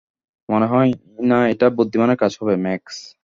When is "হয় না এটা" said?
0.67-1.67